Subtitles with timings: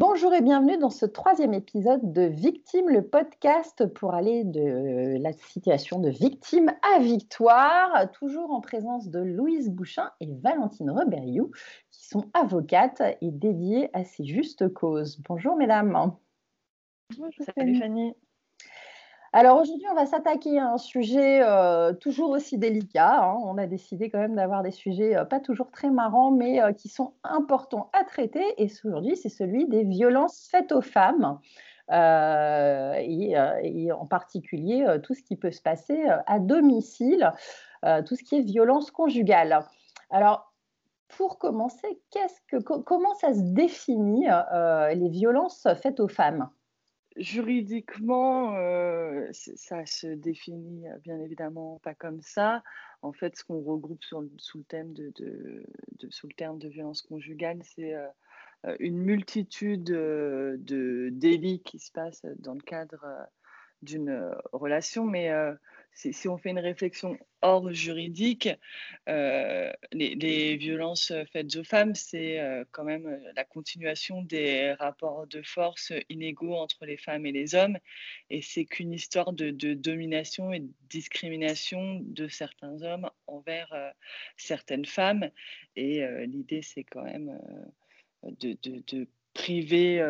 [0.00, 5.34] Bonjour et bienvenue dans ce troisième épisode de Victime, le podcast pour aller de la
[5.34, 11.50] situation de victime à victoire, toujours en présence de Louise Bouchin et Valentine Reberiou,
[11.90, 15.20] qui sont avocates et dédiées à ces justes causes.
[15.28, 15.92] Bonjour mesdames.
[17.18, 18.14] Bonjour Salut Fanny.
[19.32, 23.22] Alors aujourd'hui, on va s'attaquer à un sujet euh, toujours aussi délicat.
[23.22, 23.38] Hein.
[23.44, 26.72] On a décidé quand même d'avoir des sujets euh, pas toujours très marrants, mais euh,
[26.72, 28.42] qui sont importants à traiter.
[28.58, 31.38] Et aujourd'hui, c'est celui des violences faites aux femmes.
[31.92, 33.34] Et,
[33.92, 37.32] en particulier tout ce qui peut se passer à domicile,
[38.06, 39.64] tout ce qui est violence conjugale.
[40.10, 40.52] Alors,
[41.08, 42.00] pour commencer,
[42.86, 44.26] comment ça se définit
[44.94, 46.48] les violences faites aux femmes?
[47.16, 52.62] Juridiquement, euh, ça se définit euh, bien évidemment pas comme ça.
[53.02, 55.12] En fait, ce qu'on regroupe sous, le thème de,
[56.36, 62.60] terme de violence conjugale, c'est euh, une multitude de délits qui se passent dans le
[62.60, 63.04] cadre
[63.82, 65.30] d'une relation, mais
[65.92, 68.48] si, on fait une réflexion hors juridique,
[69.08, 75.26] euh, les, violences faites aux femmes, c'est euh, quand même euh, la continuation des rapports
[75.26, 77.78] de force inégaux entre les femmes et les hommes.
[78.30, 83.92] Et c'est qu'une histoire de, domination et de discrimination de certains hommes envers
[84.36, 85.30] certaines femmes.
[85.76, 87.38] Et l'idée, c'est quand même
[88.22, 90.02] de, de priver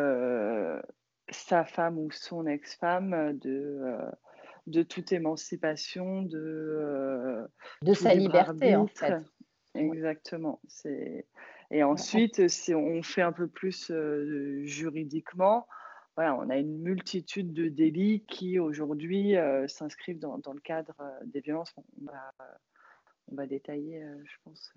[1.30, 3.98] sa femme ou son ex-femme de
[4.70, 7.46] de toute émancipation, de, euh,
[7.82, 9.14] de sa liberté en fait.
[9.74, 10.60] Exactement.
[10.68, 11.26] C'est
[11.72, 15.68] et ensuite, si on fait un peu plus euh, juridiquement,
[16.16, 20.96] voilà, on a une multitude de délits qui aujourd'hui euh, s'inscrivent dans, dans, le cadre
[21.24, 21.72] des violences.
[21.76, 22.32] On va,
[23.30, 24.72] on va détailler, je pense,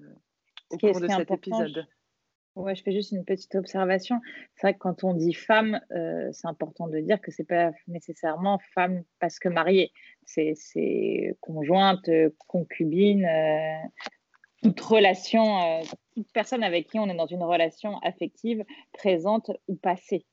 [0.70, 1.88] au cours de cet épisode.
[2.56, 4.22] Ouais, je fais juste une petite observation.
[4.56, 7.72] C'est vrai que quand on dit femme, euh, c'est important de dire que c'est pas
[7.88, 9.92] nécessairement femme parce que mariée.
[10.26, 12.10] C'est conjointe,
[12.48, 13.78] concubine, euh,
[14.62, 15.82] toute relation, euh,
[16.14, 18.64] toute personne avec qui on est dans une relation affective,
[18.94, 20.26] présente ou passée.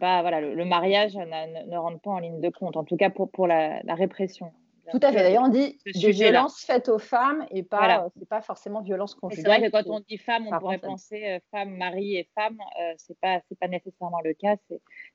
[0.00, 3.30] Pas voilà, le, mariage ne, rentre pas en ligne de compte, en tout cas pour,
[3.30, 4.50] pour la répression.
[4.90, 5.22] Tout à fait.
[5.22, 9.44] D'ailleurs, on dit des violences faites aux femmes et pas, c'est pas forcément violence conjugale.
[9.44, 12.58] C'est vrai que quand on dit femme, on pourrait penser euh, femme, mari et femme.
[12.80, 14.56] Euh, c'est pas, c'est pas nécessairement le cas.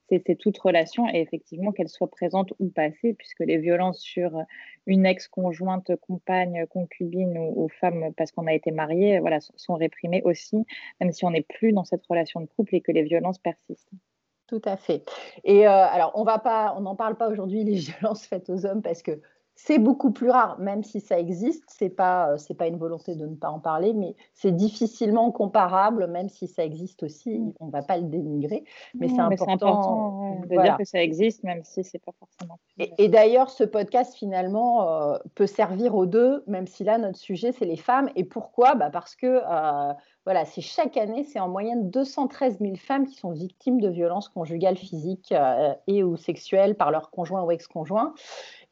[0.10, 4.32] C'est toute relation et effectivement qu'elle soit présente ou passée, puisque les violences sur
[4.88, 10.22] une ex-conjointe, compagne, concubine ou, ou femme parce qu'on a été marié, voilà, sont réprimées
[10.24, 10.66] aussi,
[11.00, 13.92] même si on n'est plus dans cette relation de couple et que les violences persistent.
[14.50, 15.06] Tout à fait.
[15.44, 18.66] Et euh, alors, on va pas, on n'en parle pas aujourd'hui les violences faites aux
[18.66, 19.22] hommes parce que
[19.66, 21.66] c'est beaucoup plus rare, même si ça existe.
[21.68, 25.32] C'est pas, euh, c'est pas une volonté de ne pas en parler, mais c'est difficilement
[25.32, 27.54] comparable, même si ça existe aussi.
[27.60, 31.62] On ne va pas le dénigrer, mais c'est important, de dire que ça existe, même
[31.66, 32.58] si c'est pas forcément.
[32.98, 37.52] Et, d'ailleurs, ce podcast finalement euh, peut servir aux deux, même si là notre sujet
[37.52, 38.10] c'est les femmes.
[38.16, 38.76] Et pourquoi?
[38.76, 39.94] Bah Parce que euh,
[40.24, 44.30] voilà, c'est chaque année, c'est en moyenne 213 000 femmes qui sont victimes de violences
[44.30, 45.34] conjugales, physiques
[45.88, 48.14] et ou sexuelles par leur conjoint ou ex-conjoint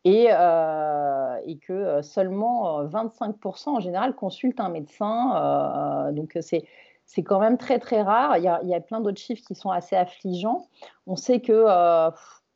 [0.07, 3.33] et, euh, et que euh, seulement 25%
[3.67, 6.11] euh, en général consultent un médecin.
[6.13, 6.63] donc c'est
[7.05, 8.37] c'est quand même très très rare.
[8.37, 10.67] Il y a, plein d'autres chiffres qui sont assez affligeants.
[11.07, 11.65] On sait que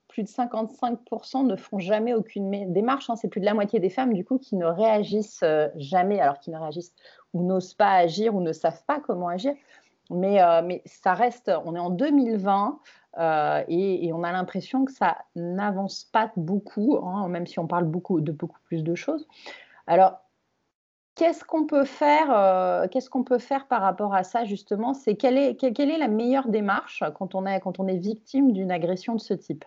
[0.09, 3.09] plus de 55% ne font jamais aucune démarche.
[3.09, 3.15] Hein.
[3.15, 5.45] C'est plus de la moitié des femmes du coup qui ne réagissent
[5.77, 6.93] jamais, alors qui ne réagissent
[7.33, 9.53] ou n'osent pas agir ou ne savent pas comment agir.
[10.09, 12.77] Mais, mais ça reste, on est en 2020.
[13.17, 17.85] Euh, et, on a l'impression que ça n'avance pas beaucoup, hein, même si on parle
[17.85, 19.27] beaucoup de beaucoup plus de choses.
[19.87, 20.19] Alors,
[21.15, 24.93] qu'est-ce qu'on peut faire euh, Qu'est-ce qu'on peut faire par rapport à ça justement?
[24.93, 29.15] C'est quelle est, la meilleure démarche quand on est, quand on est victime d'une agression
[29.15, 29.65] de ce type?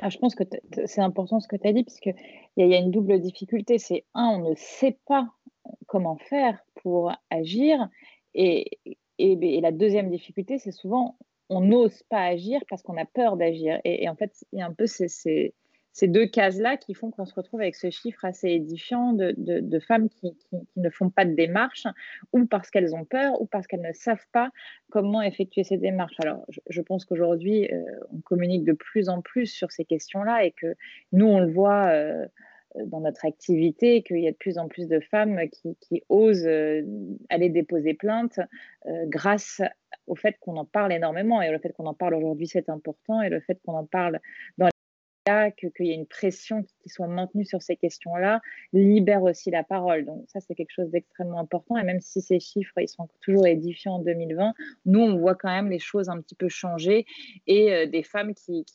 [0.00, 0.42] Ah, je pense que
[0.86, 2.16] c'est important ce que tu as dit, parce qu'il
[2.56, 3.78] y, y, a une double difficulté.
[3.78, 5.28] C'est un, on ne sait pas
[5.86, 7.88] comment faire pour agir.
[8.34, 8.80] Et
[9.18, 11.16] la deuxième difficulté, c'est souvent
[11.48, 13.80] on n'ose pas agir parce qu'on a peur d'agir.
[13.84, 15.52] Et, en fait, il y a un peu ces,
[16.02, 20.36] deux cases-là qui font qu'on se retrouve avec ce chiffre assez édifiant de, femmes qui,
[20.76, 21.86] ne font pas de démarches,
[22.32, 24.50] ou parce qu'elles ont peur, ou parce qu'elles ne savent pas
[24.90, 26.16] comment effectuer ces démarches.
[26.18, 27.82] Alors, je, pense qu'aujourd'hui, euh,
[28.12, 30.74] on communique de plus en plus sur ces questions-là et que
[31.12, 31.86] nous, on le voit.
[31.88, 32.26] Euh,
[32.86, 35.40] dans notre activité qu'il y a de plus en plus de femmes
[35.80, 36.82] qui, osent euh,
[37.28, 38.40] aller déposer plainte
[38.86, 39.62] euh, grâce
[40.06, 41.40] au fait qu'on en parle énormément.
[41.40, 43.22] Et le fait qu'on en parle aujourd'hui c'est important.
[43.22, 44.20] Et le fait qu'on en parle
[44.58, 44.68] dans
[45.24, 48.42] qu'il y ait une pression qui soit maintenue sur ces questions-là,
[48.72, 50.04] libère aussi la parole.
[50.04, 51.78] Donc ça, c'est quelque chose d'extrêmement important.
[51.78, 54.52] Et même si ces chiffres, ils sont toujours édifiants en 2020,
[54.86, 57.06] nous, on voit quand même les choses un petit peu changer
[57.46, 58.66] et euh, des femmes qui,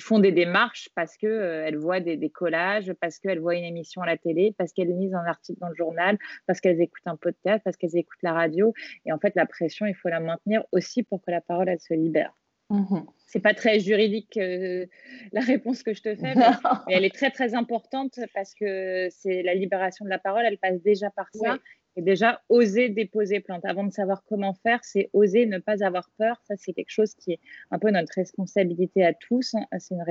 [0.00, 1.30] font des démarches parce qu'elles
[1.74, 4.96] euh, voient des, des collages, parce qu'elles voient une émission à la télé, parce qu'elles
[4.96, 8.32] lisent un article dans le journal, parce qu'elles écoutent un podcast, parce qu'elles écoutent la
[8.32, 8.74] radio.
[9.06, 11.80] Et en fait, la pression, il faut la maintenir aussi pour que la parole, elle
[11.80, 12.34] se libère.
[12.70, 13.00] Mmh
[13.34, 14.86] c'est pas très juridique euh,
[15.32, 16.34] la réponse que je te fais,
[16.86, 20.58] mais, elle est très très importante parce que c'est la libération de la parole, elle
[20.58, 21.58] passe déjà par ça.
[21.96, 23.64] Et déjà, oser déposer plainte.
[23.64, 26.40] Avant de savoir comment faire, c'est oser ne pas avoir peur.
[26.42, 27.40] Ça, c'est quelque chose qui est
[27.70, 29.54] un peu notre responsabilité à tous.
[29.54, 29.64] Hein.
[29.78, 30.04] C'est une,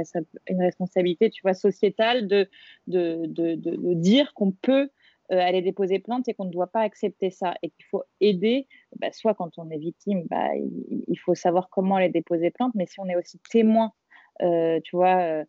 [0.48, 2.50] une, responsabilité, tu vois, sociétale de,
[2.88, 4.90] de, de, de dire qu'on peut
[5.38, 7.54] aller déposer plainte et qu'on ne doit pas accepter ça.
[7.62, 8.68] Et qu'il faut aider,
[9.00, 12.86] bah, soit quand on est victime, bah, il, faut savoir comment aller déposer plainte, mais
[12.86, 13.92] si on est aussi témoin,
[14.42, 15.46] euh, tu vois, euh,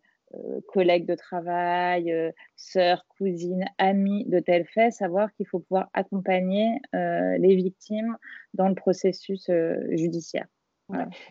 [0.67, 2.13] collègue de travail,
[2.55, 8.17] sœur, cousine, amie de tel fait, savoir qu'il faut pouvoir accompagner les victimes
[8.53, 9.49] dans le processus
[9.91, 10.47] judiciaire.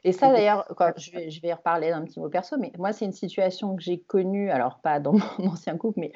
[0.03, 0.67] Et ça, d'ailleurs,
[0.97, 3.83] je vais, je vais reparler d'un petit mot perso, mais moi, c'est une situation que
[3.83, 5.19] j'ai connue, alors pas dans mon
[5.53, 6.13] ancien couple, mais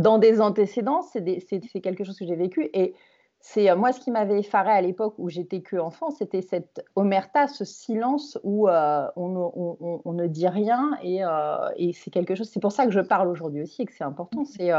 [0.00, 2.68] dans des antécédents, c'est quelque chose que j'ai vécu.
[2.74, 2.94] Et
[3.42, 6.84] c'est euh, moi ce qui m'avait effaré à l'époque où j'étais que enfant, c'était cette
[6.94, 10.90] omerta, ce silence où euh, on, ne dit rien.
[11.02, 12.50] Euh, et, c'est quelque chose.
[12.50, 14.44] C'est pour ça que je parle aujourd'hui aussi et que c'est important.
[14.44, 14.70] C'est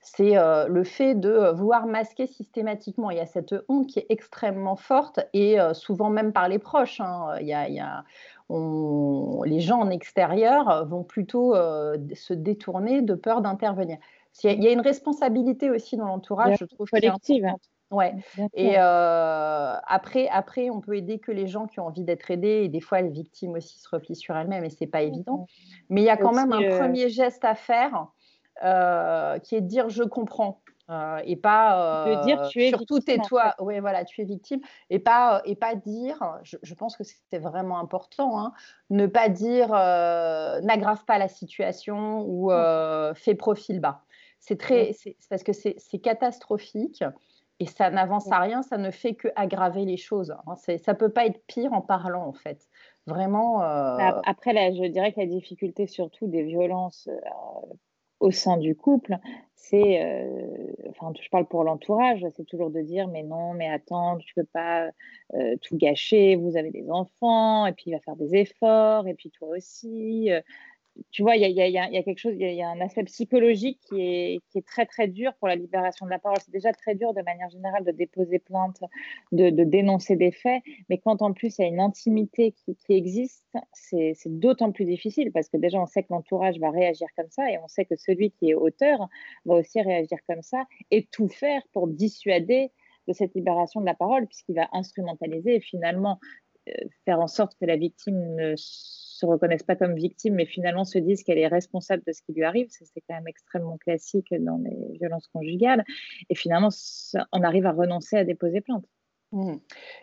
[0.00, 0.34] c'est
[0.68, 3.10] le fait de vouloir masquer systématiquement.
[3.10, 7.00] Il y a cette honte qui est extrêmement forte et souvent même par les proches.
[7.00, 7.34] Hein.
[7.40, 8.04] Il y a, il y a
[8.48, 13.98] les gens en extérieur vont plutôt se détourner de peur d'intervenir.
[14.44, 16.88] Il y a une responsabilité aussi dans l'entourage, je trouve.
[16.88, 17.46] Collective.
[17.90, 18.14] Ouais.
[18.54, 22.62] Et euh, après, après, on peut aider que les gens qui ont envie d'être aidés.
[22.64, 25.46] Et des fois, les victimes aussi se replient sur elles-mêmes et c'est pas évident.
[25.88, 28.08] Mais il y a quand même un euh, premier geste à faire
[28.64, 30.60] euh, qui est de dire je comprends.
[31.24, 35.42] et pas de dire tu es surtout tais-toi oui voilà tu es victime et pas
[35.44, 38.52] et pas dire je, pense que c'est vraiment important hein,
[38.88, 42.50] ne pas dire n'aggrave pas la situation ou
[43.14, 44.05] fais profil bas
[44.46, 47.02] c'est très, c'est parce que c'est catastrophique
[47.58, 50.30] et ça n'avance à rien, ça ne fait que aggraver les choses.
[50.46, 50.54] Hein.
[50.78, 52.68] Ça peut pas être pire en parlant en fait.
[53.06, 53.62] Vraiment.
[53.62, 57.74] Euh après, là, je dirais que la difficulté surtout des violences euh,
[58.20, 59.16] au sein du couple,
[59.56, 64.16] c'est, euh, enfin, je parle pour l'entourage, c'est toujours de dire, mais non, mais attends,
[64.18, 64.88] tu peux pas
[65.60, 69.30] tout gâcher, vous avez des enfants, et puis il va faire des efforts, et puis
[69.30, 70.30] toi aussi
[71.10, 74.66] tu vois, il y a, quelque chose, il y, a un aspect psychologique qui est,
[74.66, 76.38] très très dur pour la libération de la parole.
[76.44, 78.80] C'est déjà très dur de manière générale de déposer plainte,
[79.32, 83.44] de, dénoncer des faits, mais quand en plus il y a une intimité qui, existe,
[83.72, 87.50] c'est d'autant plus difficile parce que déjà on sait que l'entourage va réagir comme ça
[87.50, 89.08] et on sait que celui qui est auteur
[89.44, 92.70] va aussi réagir comme ça et tout faire pour dissuader
[93.08, 96.18] de cette libération de la parole puisqu'il va instrumentaliser et finalement
[96.68, 96.72] euh,
[97.04, 98.54] faire en sorte que la victime ne
[99.16, 102.32] se reconnaissent pas comme victime, mais finalement se disent qu'elle est responsable de ce qui
[102.32, 102.68] lui arrive.
[102.70, 105.84] C'est quand même extrêmement classique dans les violences conjugales.
[106.30, 106.68] Et finalement,
[107.32, 108.84] on arrive à renoncer à déposer plainte.
[109.32, 109.56] Mmh.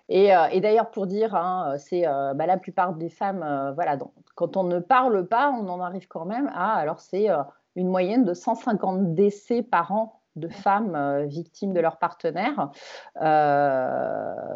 [0.10, 3.72] Et, euh, et d'ailleurs, pour dire, hein, c'est euh, bah, la plupart des femmes, euh,
[3.72, 3.98] voilà,
[4.36, 7.28] quand on ne parle pas, on en arrive quand même à, alors c'est
[7.76, 12.72] une moyenne de 150 décès par an de femmes victimes de leur partenaire,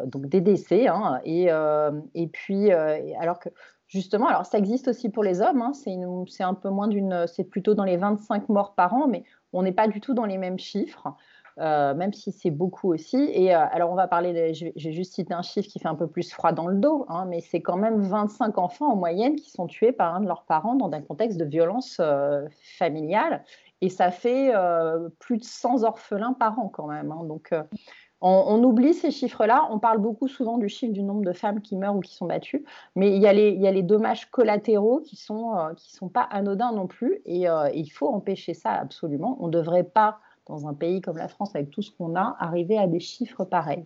[0.06, 0.88] donc des décès.
[0.88, 3.48] Hein, et, puis, alors que
[3.88, 7.44] Justement, alors ça existe aussi pour les hommes, hein, c'est un peu moins d'une, c'est
[7.44, 9.24] plutôt dans les 25 morts par an, mais
[9.54, 11.08] on n'est pas du tout dans les mêmes chiffres,
[11.56, 13.16] euh, même si c'est beaucoup aussi.
[13.16, 16.06] Et euh, alors on va parler, j'ai juste cité un chiffre qui fait un peu
[16.06, 19.50] plus froid dans le dos, hein, mais c'est quand même 25 enfants en moyenne qui
[19.50, 22.46] sont tués par un de leurs parents dans un contexte de violence euh,
[22.78, 23.42] familiale,
[23.80, 24.52] et ça fait
[25.18, 27.10] plus de 100 orphelins par an quand même.
[27.10, 27.24] Hein.
[27.24, 27.54] donc
[28.20, 29.68] on, oublie ces chiffres-là.
[29.70, 32.26] On parle beaucoup souvent du chiffre du nombre de femmes qui meurent ou qui sont
[32.26, 32.64] battues,
[32.96, 36.86] mais il y a les, dommages collatéraux qui sont euh, qui sont pas anodins non
[36.86, 37.20] plus.
[37.26, 39.36] Et, euh, il faut empêcher ça absolument.
[39.40, 42.34] On ne devrait pas dans un pays comme la France, avec tout ce qu'on a,
[42.38, 43.84] arriver à des chiffres pareils.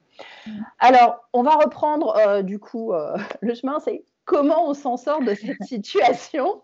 [0.78, 2.92] Alors, on va reprendre euh, du coup
[3.40, 6.62] le chemin, c'est comment on s'en sort de cette situation.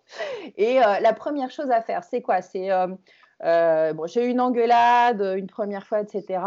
[0.56, 2.42] Et la première chose à faire, c'est quoi?
[2.42, 2.70] C'est
[3.44, 6.40] euh, bon, j'ai eu une engueulade une première fois, etc.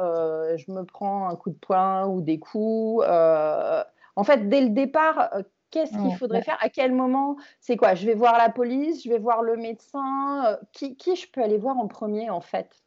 [0.00, 3.04] Euh, je me prends un coup de poing ou des coups.
[3.06, 3.84] Euh,
[4.16, 5.30] en fait, dès le départ,
[5.70, 6.58] qu'est-ce qu'il faudrait faire?
[6.60, 7.36] À quel moment?
[7.60, 7.94] C'est quoi?
[7.94, 10.58] Je vais voir la police, je vais voir le médecin.
[10.72, 12.82] Qui, qui, je peux aller voir en premier, en fait?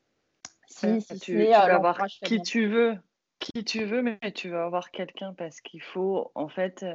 [0.67, 2.97] Si, si tu, vas voir qui tu veux,
[3.39, 6.85] qui tu veux, mais tu vas avoir quelqu'un parce qu'il faut, en fait,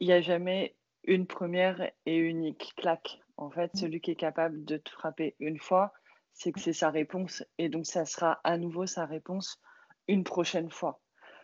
[0.00, 0.74] il n'y a jamais
[1.04, 5.58] une première et unique claque En fait, celui qui est capable de te frapper une
[5.58, 5.92] fois,
[6.32, 7.44] c'est que c'est sa réponse.
[7.58, 9.60] Et donc, ça sera à nouveau sa réponse
[10.06, 11.00] une prochaine fois.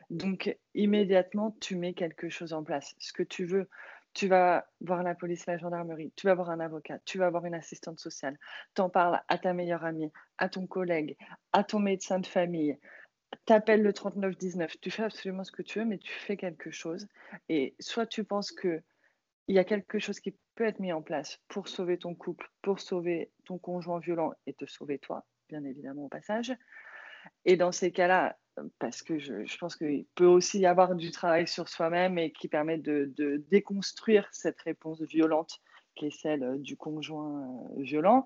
[0.08, 2.94] Donc, immédiatement, tu mets quelque chose en place.
[2.98, 3.68] Ce que tu veux,
[4.14, 7.44] tu vas voir la police, la gendarmerie, tu vas voir un avocat, tu vas voir
[7.44, 8.38] une assistante sociale,
[8.74, 11.16] t'en parles à ta meilleure amie, à ton collègue,
[11.52, 12.78] à ton médecin de famille,
[13.44, 17.08] t'appelles le 3919, tu fais absolument ce que tu veux, mais tu fais quelque chose.
[17.48, 18.82] Et soit tu penses que
[19.48, 22.50] il y a quelque chose qui peut être mis en place pour sauver ton couple,
[22.62, 26.54] pour sauver ton conjoint violent et te sauver toi, bien évidemment au passage.
[27.46, 28.36] Et dans ces cas-là,
[28.78, 32.48] parce que je, pense qu'il peut aussi y avoir du travail sur soi-même et qui
[32.48, 33.12] permet de,
[33.50, 35.60] déconstruire cette réponse violente
[35.94, 38.24] qui est celle euh, du conjoint euh, violent.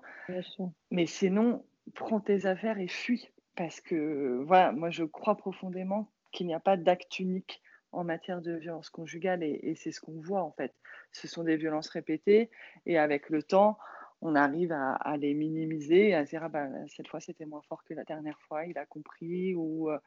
[0.91, 1.65] Mais sinon,
[1.95, 3.29] prends tes affaires et fuis.
[3.55, 7.61] Parce que, voilà, moi, je crois profondément qu'il n'y a pas d'acte unique
[7.93, 10.73] en matière de violence conjugale et, c'est ce qu'on voit en fait.
[11.11, 12.49] Ce sont des violences répétées
[12.85, 13.77] et avec le temps,
[14.21, 17.93] on arrive à, les minimiser, à dire ah bah, cette fois c'était moins fort que
[17.93, 19.99] la dernière fois, il a compris, ou, euh,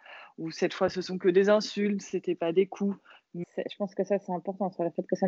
[0.51, 2.97] cette fois ce sont que des insultes, c'était pas des coups.
[3.35, 5.27] Je pense que ça c'est important sur le fait que ça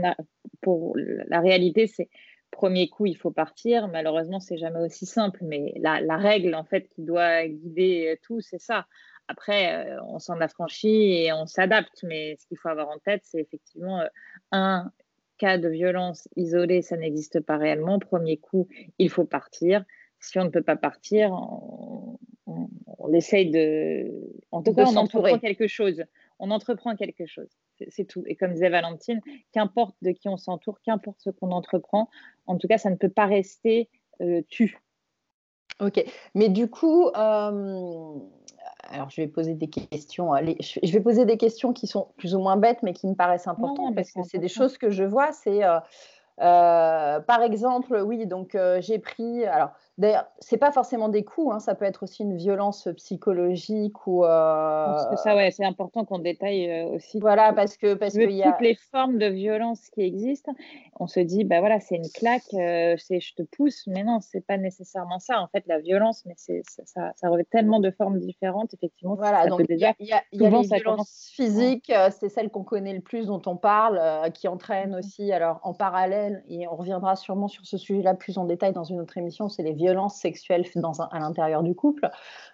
[0.62, 2.08] pour la réalité c'est
[2.50, 3.88] premier coup il faut partir.
[3.88, 8.40] Malheureusement c'est jamais aussi simple, mais la, la, règle en fait qui doit guider tout
[8.40, 8.86] c'est ça.
[9.28, 13.22] Après, euh, on s'en affranchit et on s'adapte, mais ce qu'il faut avoir en tête,
[13.24, 14.06] c'est effectivement, euh,
[14.52, 14.90] un,
[15.38, 17.98] cas de violence isolée, ça n'existe pas réellement.
[17.98, 18.68] Premier coup,
[18.98, 19.84] il faut partir.
[20.20, 22.18] Si on ne peut pas partir, on,
[23.14, 24.12] essaye de.
[24.50, 26.04] En tout cas, on entreprend quelque chose.
[26.38, 27.48] On entreprend quelque chose.
[27.88, 28.22] C'est tout.
[28.26, 29.20] Et comme disait Valentine,
[29.52, 32.10] qu'importe de qui on s'entoure, qu'importe ce qu'on entreprend,
[32.46, 33.88] en tout cas, ça ne peut pas rester
[34.20, 34.78] euh, tu.
[35.80, 36.04] Ok.
[36.34, 38.18] Mais du coup, euh,
[38.90, 40.32] alors je vais poser des questions.
[40.36, 43.46] Je vais poser des questions qui sont plus ou moins bêtes, mais qui me paraissent
[43.46, 45.32] importantes parce que c'est des choses que je vois.
[45.32, 45.78] C'est euh,
[46.40, 49.44] euh, par exemple, oui, donc euh, j'ai pris.
[49.44, 54.06] Alors, d'ailleurs, c'est pas forcément des coups, hein, ça peut être aussi une violence psychologique
[54.06, 54.24] ou.
[54.24, 55.16] Euh...
[55.16, 57.18] ça, ouais, c'est important qu'on détaille euh, aussi.
[57.18, 60.52] Voilà, parce que parce qu'il y a toutes les formes de violence qui existent.
[61.00, 64.44] On se dit, bah voilà, c'est une claque, c'est je te pousse, mais non, c'est
[64.44, 65.40] pas nécessairement ça.
[65.40, 69.16] En fait, la violence, mais c'est ça, ça, revêt tellement de formes différentes, effectivement.
[69.16, 72.64] Voilà, donc il y a, y a, y a les violences physiques, c'est celle qu'on
[72.64, 74.00] connaît le plus, dont on parle,
[74.32, 78.38] qui entraîne mmh aussi, alors en parallèle et on reviendra sûrement sur ce sujet-là plus
[78.38, 82.10] en détail dans une autre émission, c'est les violences sexuelles dans à l'intérieur du couple.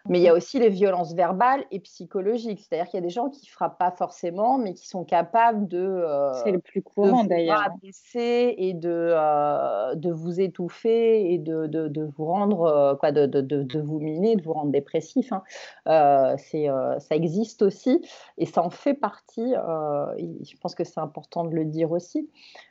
[0.08, 2.60] Mais il y a aussi les violences verbales et psychologiques.
[2.60, 5.78] C'est-à-dire qu'il y a des gens qui frappent pas forcément, mais qui sont capables de.
[5.78, 7.70] Euh, c'est le plus courant d'ailleurs.
[8.14, 13.26] et de, euh, de vous étouffer et de, de, de vous rendre, euh, quoi, de,
[13.26, 15.32] de, vous miner, de vous rendre dépressif.
[15.32, 16.36] Hein.
[16.36, 16.66] c'est,
[16.98, 19.54] ça existe aussi et ça en fait partie.
[19.54, 22.28] je pense que c'est important de le dire aussi.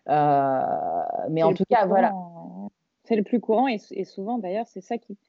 [0.08, 2.14] mais en tout cas, voilà.
[3.14, 5.20] C'est le plus courant et, souvent d'ailleurs, c'est ça qui,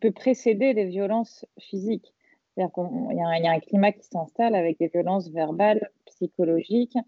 [0.00, 2.12] peut précéder les violences physiques.
[2.56, 6.98] C'est-à-dire qu'il y, a un climat qui s'installe avec des violences verbales, psychologiques,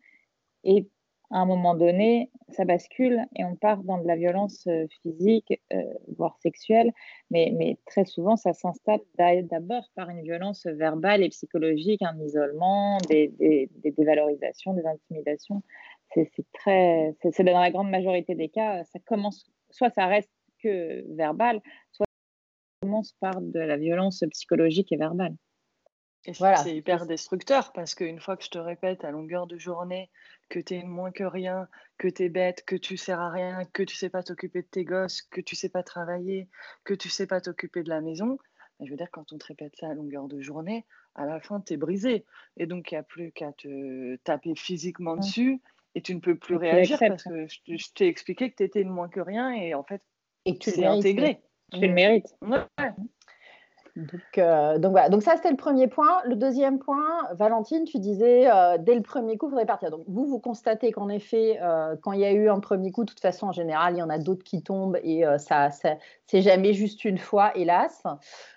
[0.62, 0.88] et
[1.32, 5.60] à un moment donné, ça bascule et on part dans de la violence euh, physique,
[5.72, 5.82] euh,
[6.16, 6.92] voire sexuelle,
[7.32, 12.98] mais, mais, très souvent, ça s'installe d'abord par une violence verbale et psychologique, un isolement,
[13.08, 15.62] des, des, dévalorisations, des intimidations
[16.14, 20.30] c'est dans la grande majorité des cas, ça commence, soit ça reste
[20.62, 21.60] que verbal,
[21.90, 25.34] soit ça commence par de la violence psychologique et verbale.
[26.24, 26.56] Et voilà.
[26.58, 30.08] c'est hyper destructeur parce qu'une fois que je te répète à longueur de journée
[30.48, 33.64] que tu es moins que rien, que tu es bête, que tu sers à rien,
[33.72, 36.48] que tu sais pas t'occuper de tes gosses, que tu sais pas travailler,
[36.84, 38.38] que tu sais pas t'occuper de la maison,
[38.78, 41.40] ben, je veux dire, quand on te répète ça à longueur de journée, à la
[41.40, 42.24] fin, tu es brisé.
[42.56, 45.60] Et donc, il n'y a plus qu'à te taper physiquement dessus
[45.94, 49.08] et tu ne peux plus réagir parce que je, t'ai expliqué que tu étais moins
[49.08, 50.02] que rien et en fait,
[50.44, 51.40] et tu l'as intégré.
[51.72, 52.34] Tu le mérites.
[53.94, 55.10] Donc, euh, donc, voilà.
[55.10, 56.22] Donc ça, c'était le premier point.
[56.24, 59.90] Le deuxième point, Valentine, tu disais, euh, dès le premier coup, il faudrait partir.
[59.90, 63.04] Donc vous, vous constatez qu'en effet, euh, quand il y a eu un premier coup,
[63.04, 65.96] de toute façon, en général, il y en a d'autres qui tombent et ça, ça
[66.26, 68.02] c'est jamais juste une fois, hélas,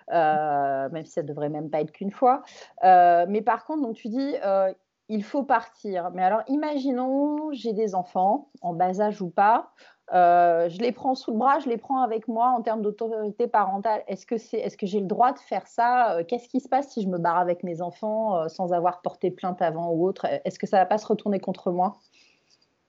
[0.09, 2.43] même si ça devrait même pas être qu'une fois.
[2.83, 4.35] mais par contre, donc tu dis,
[5.07, 6.11] il faut partir.
[6.11, 9.71] Mais alors, imaginons, j'ai des enfants, en bas âge ou pas,
[10.13, 13.47] euh, je les prends sous le bras, je les prends avec moi en termes d'autorité
[13.47, 14.03] parentale.
[14.07, 16.17] Est-ce que, est-ce que j'ai le droit de faire ça?
[16.17, 19.01] Euh, Qu'est-ce qui se passe si je me barre avec mes enfants euh, sans avoir
[19.01, 20.25] porté plainte avant ou autre?
[20.45, 21.97] Est-ce que ça ne va pas se retourner contre moi?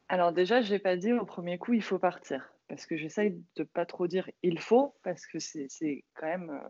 [0.09, 2.53] Alors déjà, je n'ai pas dit au premier coup, il faut partir.
[2.69, 5.69] Parce que j'essaye de ne pas trop dire il faut, parce que c'est,
[6.15, 6.61] quand même...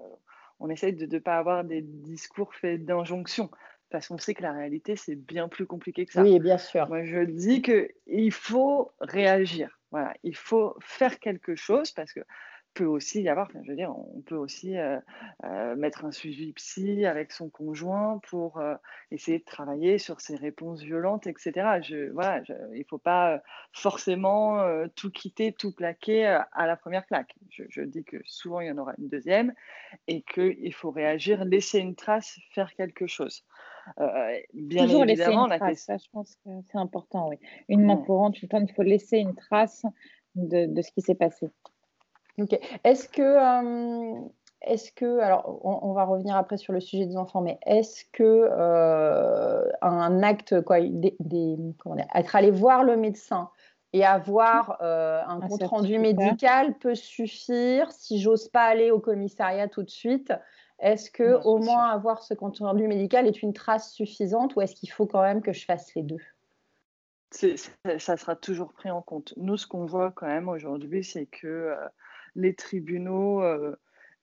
[0.60, 3.50] on essaye de ne pas avoir des discours faits d'injonction
[3.90, 6.23] parce qu'on sait que la réalité, c'est bien plus compliqué que ça.
[6.23, 6.88] Oui, bien sûr.
[6.88, 9.78] Moi, je dis qu'il faut réagir.
[9.90, 12.21] Voilà, il faut faire quelque chose parce que
[12.76, 15.00] peut aussi y avoir, je veux dire, on peut aussi euh,
[15.45, 18.75] euh, mettre un suivi psy avec son conjoint pour euh,
[19.11, 21.80] essayer de travailler sur ses réponses violentes, etc.
[21.83, 22.42] Je, voilà,
[22.75, 23.42] il ne faut pas
[23.73, 24.62] forcément
[24.95, 27.35] tout quitter, tout plaquer à la première claque.
[27.50, 29.54] Je, dis que souvent il y en aura une deuxième
[30.06, 33.42] et qu'il faut réagir, laisser une trace, faire quelque chose.
[34.52, 37.37] bien Toujours évidemment, laisser une trace, ça, je pense que c'est important, oui.
[37.68, 39.87] Une main courante, il faut laisser une trace
[40.35, 41.49] de, de ce qui s'est passé.
[42.38, 42.59] Ok.
[42.85, 44.21] Est-ce que, euh,
[44.62, 48.23] est-ce que, alors, on, va revenir après sur le sujet des enfants, mais est-ce que
[48.50, 51.16] euh, un acte, quoi, des,
[51.78, 53.50] comment dire, être allé voir le médecin
[53.93, 59.69] et avoir euh, un, compte rendu médical peut suffire si j'ose pas aller au commissariat
[59.69, 60.33] tout de suite?
[60.78, 64.75] Est-ce que au moins avoir ce compte rendu médical est une trace suffisante ou est-ce
[64.75, 66.21] qu'il faut quand même que je fasse les deux?
[67.31, 69.33] Ça sera toujours pris en compte.
[69.37, 71.75] Nous, ce qu'on voit quand même aujourd'hui, c'est que
[72.37, 73.75] les tribunaux euh,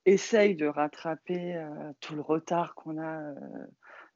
[0.05, 3.33] essayent de rattraper euh, tout le retard qu'on a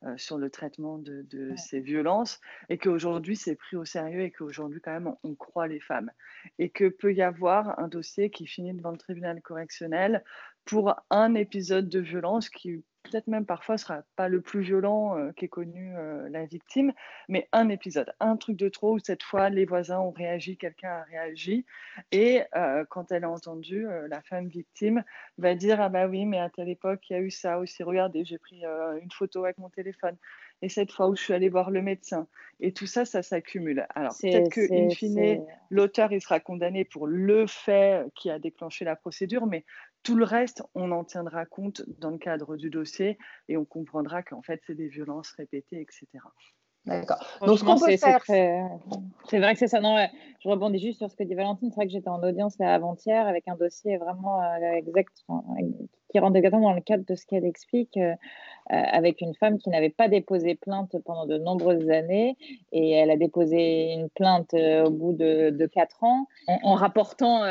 [0.04, 1.26] euh, sur le traitement de,
[1.58, 2.40] ces violences
[2.70, 6.12] et qu'aujourd'hui c'est pris au sérieux et qu'aujourd'hui quand même on, croit les femmes.
[6.60, 10.24] Et que peut y avoir un dossier qui finit devant le tribunal correctionnel
[10.68, 15.32] pour un épisode de violence qui peut-être même parfois sera pas le plus violent euh,
[15.32, 16.92] qu'ait connu euh, la victime,
[17.30, 20.90] mais un épisode, un truc de trop où cette fois les voisins ont réagi, quelqu'un
[20.90, 21.66] a réagi,
[22.12, 25.04] et euh, quand elle a entendu, la femme victime
[25.38, 27.82] va dire ah bah oui mais à telle époque il y a eu ça aussi,
[27.84, 28.64] regardez j'ai pris
[29.02, 30.18] une photo avec mon téléphone.
[30.64, 32.28] Et cette fois où je suis allée voir le médecin.
[32.60, 33.86] Et tout ça, ça s'accumule.
[33.94, 38.96] Alors, peut-être qu'in fine, l'auteur, il sera condamné pour le fait qui a déclenché la
[38.96, 39.64] procédure, mais
[40.08, 43.18] tout le reste, on en tiendra compte dans le cadre du dossier
[43.50, 46.08] et on comprendra qu'en fait, c'est des violences répétées, etc.
[46.86, 47.18] D'accord.
[47.46, 48.24] Donc, ce qu'on peut faire.
[48.24, 49.82] C'est vrai que c'est ça.
[49.82, 49.98] Non,
[50.40, 51.72] je rebondis juste sur ce que dit Valentine.
[51.72, 55.26] C'est vrai que j'étais en audience avant-hier avec un dossier vraiment euh, exact,
[56.18, 58.14] qui rentre dans le cadre de ce qu'elle explique, euh,
[58.72, 62.36] euh, avec une femme qui n'avait pas déposé plainte pendant de nombreuses années
[62.72, 67.44] et elle a déposé une plainte euh, au bout de, quatre ans en, rapportant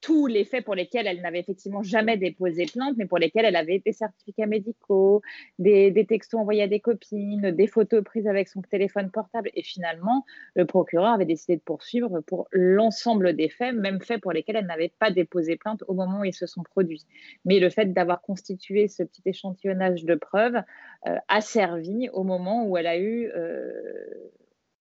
[0.00, 3.56] tous les faits pour lesquels elle n'avait effectivement jamais déposé plainte, mais pour lesquels elle
[3.56, 5.20] avait des certificats médicaux,
[5.58, 9.50] des, des textos envoyés à des copines, des photos prises avec son téléphone portable.
[9.54, 14.32] Et finalement, le procureur avait décidé de poursuivre pour l'ensemble des faits, même faits pour
[14.32, 17.04] lesquels elle n'avait pas déposé plainte au moment où ils se sont produits.
[17.44, 20.62] Mais le fait d'avoir constitué ce petit échantillonnage de preuves
[21.06, 23.72] euh, a servi au moment où elle a eu euh,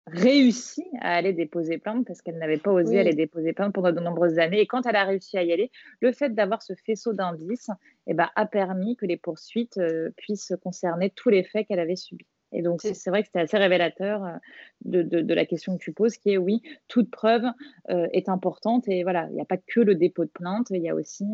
[0.06, 4.00] réussi à aller déposer plainte parce qu'elle n'avait pas osé aller déposer plainte pendant de
[4.00, 4.62] nombreuses années.
[4.62, 7.72] Et quand elle a réussi à y aller, le fait d'avoir ce faisceau d'indices
[8.06, 11.96] eh ben, a permis que les poursuites euh, puissent concerner tous les faits qu'elle avait
[11.96, 12.28] subis.
[12.54, 14.40] Et donc, c'est vrai que c'était assez révélateur
[14.86, 17.44] de, de, la question que tu poses, qui est oui, toute preuve
[17.90, 18.88] est importante.
[18.88, 21.26] Et voilà, il n'y a pas que le dépôt de plainte, il y a aussi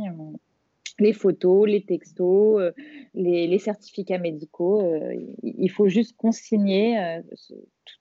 [1.00, 2.72] les photos, les textos, euh,
[3.14, 4.82] les, certificats médicaux.
[4.82, 7.22] Euh, il faut juste consigner euh,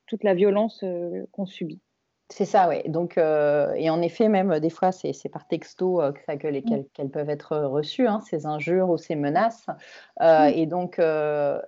[0.07, 0.85] toute la violence
[1.33, 1.81] qu'on subit.
[2.29, 2.89] C'est ça, oui.
[2.89, 7.11] Donc, et en effet, même des fois, c'est par texto qu'elles mm.
[7.11, 9.67] peuvent être reçues, hein, ces injures ou ces menaces.
[10.19, 10.49] Mm.
[10.55, 10.99] Et donc,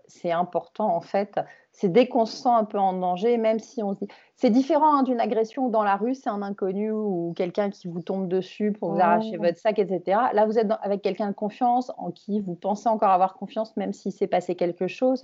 [0.07, 1.39] c'est important, en fait,
[1.75, 4.51] c'est dès qu'on se sent un peu en danger, même si on se dit, c'est
[4.51, 8.29] différent hein, d'une agression dans la rue, c'est un inconnu ou quelqu'un qui vous tombe
[8.29, 10.19] dessus pour vous arracher votre sac, etc.
[10.33, 13.93] Là, vous êtes avec quelqu'un de confiance en qui vous pensez encore avoir confiance, même
[13.93, 15.23] s'il s'est passé quelque chose.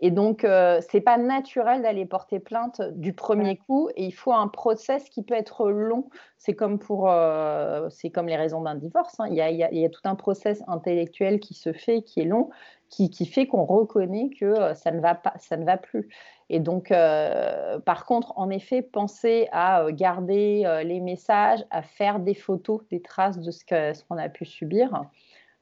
[0.00, 3.88] Et donc, euh, c'est pas naturel d'aller porter plainte du premier coup.
[3.96, 6.08] Et il faut un process qui peut être long.
[6.36, 9.18] C'est comme pour, euh, c'est comme les raisons d'un divorce.
[9.18, 9.26] Hein.
[9.30, 12.24] Il, y a, il, y a, tout un process intellectuel qui se fait, qui est
[12.24, 12.50] long,
[12.88, 16.08] qui, qui fait qu'on reconnaît que euh, ça ne va pas, ça ne va plus.
[16.50, 21.82] Et donc, euh, par contre, en effet, pensez à euh, garder euh, les messages, à
[21.82, 23.64] faire des photos, des traces de ce
[24.04, 25.04] qu'on a pu subir.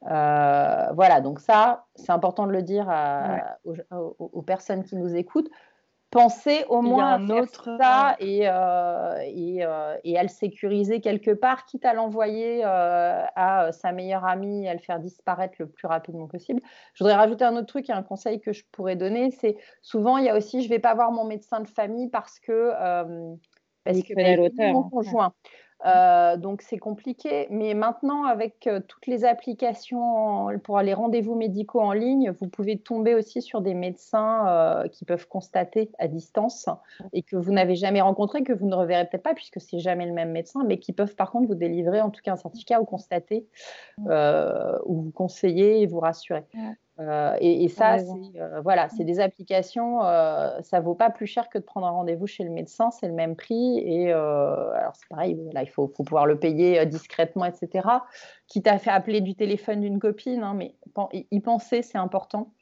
[0.03, 2.89] voilà, donc ça, c'est important de le dire
[3.65, 5.51] aux, personnes qui nous écoutent
[6.11, 7.77] penser au moins à faire autre...
[7.81, 13.73] ça et, euh, euh, et, à le sécuriser quelque part, quitte à l'envoyer euh, à
[13.73, 16.61] sa meilleure amie et à le faire disparaître le plus rapidement possible.
[16.95, 20.17] Je voudrais rajouter un autre truc et un conseil que je pourrais donner, c'est souvent
[20.19, 22.71] il y a aussi je ne vais pas voir mon médecin de famille parce que
[23.85, 25.33] parce que ben, mon conjoint.
[25.85, 31.81] Euh, donc c'est compliqué, mais maintenant avec euh, toutes les applications pour les rendez-vous médicaux
[31.81, 36.69] en ligne, vous pouvez tomber aussi sur des médecins euh, qui peuvent constater à distance
[37.13, 40.07] et que vous n'avez jamais rencontré, que vous ne reverrez peut-être pas puisque c'est jamais
[40.07, 42.81] le même médecin, mais qui peuvent par contre vous délivrer en tout cas un certificat
[42.81, 43.47] ou constater
[43.99, 46.45] ou vous conseiller et vous rassurer.
[46.99, 51.51] Euh, et, ça, c'est euh, voilà, c'est des applications, euh, ça vaut pas plus cher
[51.51, 53.79] que de prendre un rendez-vous chez le médecin, c'est le même prix.
[53.79, 57.89] Et alors c'est pareil, là, il faut, pouvoir le payer discrètement, etc.
[58.47, 60.75] Qui t'a fait appeler du téléphone d'une copine, hein, mais
[61.13, 62.53] y penser, c'est important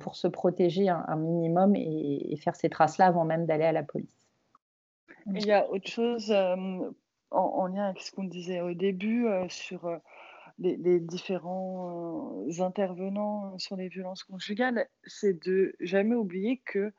[0.00, 4.30] pour se protéger un, minimum et, faire ces traces-là avant même d'aller à la police.
[5.26, 10.00] Il y a autre chose en, lien avec ce qu'on disait au début sur
[10.62, 16.92] les, différents intervenants sur les violences conjugales, c'est de jamais oublier que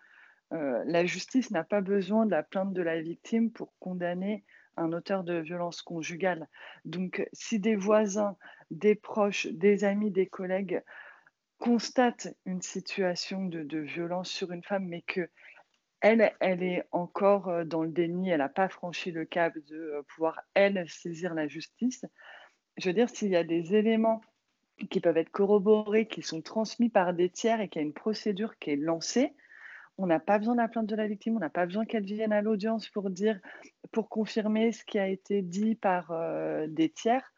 [0.51, 4.43] la justice n'a pas besoin de la plainte de la victime pour condamner
[4.77, 6.47] un auteur de violence conjugale.
[6.85, 8.37] Donc, si des voisins,
[8.69, 10.83] des proches, des amis, des collègues
[11.57, 15.29] constatent une situation de, de violence sur une femme, mais que
[16.01, 20.41] elle, elle est encore dans le déni, elle n'a pas franchi le cap de pouvoir,
[20.53, 22.05] elle, saisir la justice,
[22.77, 24.21] je veux dire, s'il y a des éléments
[24.89, 27.93] qui peuvent être corroborés, qui sont transmis par des tiers et qu'il y a une
[27.93, 29.33] procédure qui est lancée,
[29.97, 32.05] on n'a pas besoin de la plainte de la victime, on n'a pas besoin qu'elle
[32.05, 33.39] vienne à l'audience pour dire,
[33.91, 37.32] pour confirmer ce qui a été dit par euh, des tiers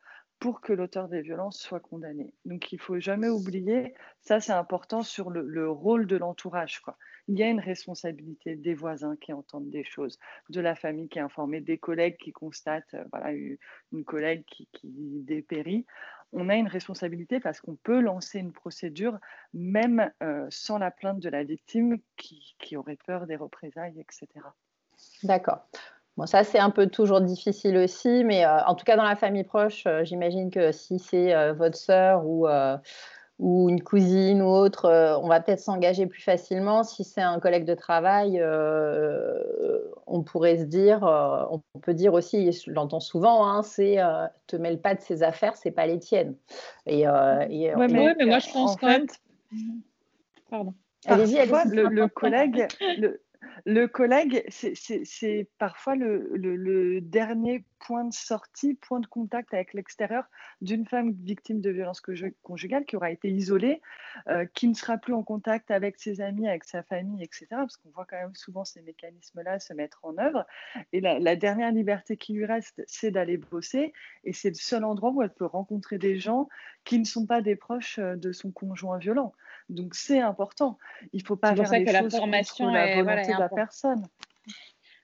[0.46, 2.32] pour que l'auteur des violences soit condamné.
[2.46, 6.84] Donc il faut jamais oublier, ça c'est important sur le, le rôle de l'entourage.
[7.28, 11.18] Il y a une responsabilité des voisins qui entendent des choses, de la famille qui
[11.18, 15.88] est informée, des collègues qui constatent, euh, voilà, une collègue qui, dépérit.
[16.32, 19.18] On a une responsabilité parce qu'on peut lancer une procédure
[19.56, 24.28] même euh, sans la plainte de la victime qui, aurait peur des représailles, etc.
[25.24, 25.68] D'accord.
[26.18, 29.16] Bon, ça, c'est un peu toujours difficile aussi, mais euh, en tout cas, dans la
[29.16, 32.48] famille proche, j'imagine que si c'est votre sœur ou
[33.38, 36.84] ou une cousine ou autre, euh, on va peut-être s'engager plus facilement.
[36.84, 39.38] Si c'est un collègue de travail, euh,
[40.08, 43.98] on pourrait se dire, euh, on peut dire aussi, je l'entends souvent, hein, c'est
[44.48, 46.36] te mêle pas de ses affaires, c'est pas les tiennes.
[46.86, 47.76] Et, mais,
[48.26, 49.08] moi je pense quand même.
[50.50, 50.74] Pardon.
[51.06, 53.22] Allez-y, allez le, le, collègue, le,
[53.66, 60.26] le collègue, c'est parfois le, dernier point de sortie, point de contact avec l'extérieur
[60.62, 62.02] d'une femme victime de violence
[62.42, 63.82] conjugale qui aura été isolée,
[64.28, 67.46] euh, qui ne sera plus en contact avec ses amis, avec sa famille, etc.
[67.52, 70.46] Parce qu'on voit quand même souvent ces mécanismes-là se mettre en œuvre.
[70.94, 73.94] Et la, dernière liberté qui lui reste, c'est d'aller bosser.
[74.24, 76.50] Et c'est le seul endroit où elle peut rencontrer des gens
[76.86, 79.34] qui ne sont pas des proches euh, de son conjoint violent.
[79.70, 80.80] Donc c'est important.
[81.14, 84.08] Il ne faut pas faire les que choses la formation la volonté de la personne.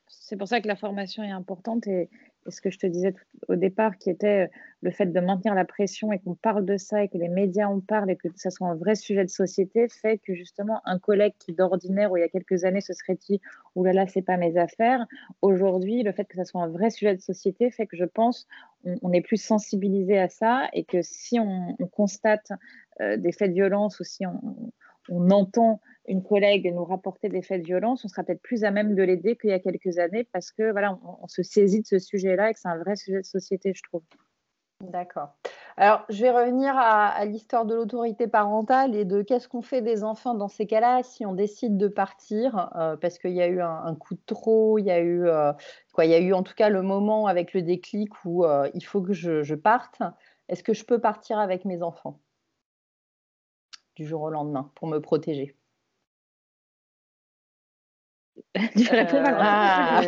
[0.08, 2.10] C'est pour ça que la formation est importante et,
[2.48, 3.14] ce que je te disais
[3.48, 4.48] au départ, qui était euh,
[4.82, 7.68] le fait de maintenir la pression et qu'on parle de ça et que les médias
[7.68, 11.00] en parlent et que ça soit un vrai sujet de société, fait que justement un
[11.00, 13.40] collègue qui d'ordinaire, ou il y a quelques années, se serait dit
[13.76, 15.06] «Ouh là là, c'est pas mes affaires»,
[15.42, 18.48] aujourd'hui, le fait que ça soit un vrai sujet de société fait que je pense
[18.84, 22.52] on, est plus sensibilisé à ça et que si on, constate
[23.00, 24.72] euh, des faits de violence ou si on,
[25.10, 28.96] entend une collègue nous rapporter des faits de violence, on sera peut-être plus à même
[28.96, 32.00] de l'aider qu'il y a quelques années parce que voilà, on, se saisit de ce
[32.00, 34.04] sujet-là et que c'est un vrai sujet de société, je trouve.
[34.82, 35.36] D'accord.
[35.78, 40.04] Alors, je vais revenir à, l'histoire de l'autorité parentale et de qu'est-ce qu'on fait des
[40.04, 43.62] enfants dans ces cas-là si on décide de partir, euh, parce qu'il y a eu
[43.62, 45.54] un, coup de trop, il y a eu euh,
[45.94, 48.70] quoi, il y a eu en tout cas le moment avec le déclic où euh,
[48.74, 50.02] il faut que je parte.
[50.50, 52.20] Est-ce que je peux partir avec mes enfants?
[53.96, 55.56] Du jour au lendemain pour me protéger
[58.56, 60.02] ah.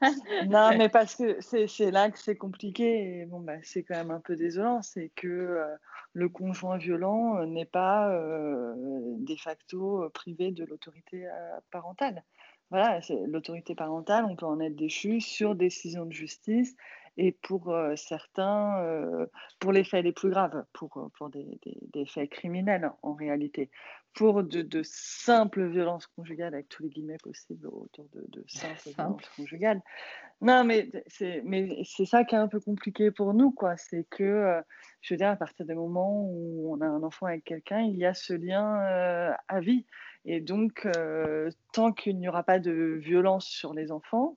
[0.48, 3.20] non, mais parce que c'est là que c'est compliqué.
[3.20, 4.82] Et bon, bah, c'est quand même un peu désolant.
[4.82, 5.76] C'est que euh,
[6.12, 11.26] le conjoint violent euh, n'est pas euh, de facto privé de l'autorité
[11.70, 12.24] parentale.
[12.70, 16.76] Voilà, l'autorité parentale, on peut en être déchu sur décision de justice
[17.16, 19.26] et pour certains,
[19.58, 21.58] pour les faits les plus graves, pour, pour des,
[21.92, 23.70] des, faits criminels en réalité.
[24.14, 29.28] Pour de, simples violences conjugales, avec tous les guillemets possibles autour de, de simples violences
[29.36, 29.82] conjugales.
[30.40, 33.76] Non, mais c'est, mais c'est ça qui est un peu compliqué pour nous, quoi.
[33.76, 34.62] C'est que,
[35.00, 37.96] je veux dire, à partir du moment où on a un enfant avec quelqu'un, il
[37.96, 39.86] y a ce lien à vie.
[40.26, 40.86] Et donc,
[41.72, 44.36] tant qu'il n'y aura pas de violence sur les enfants,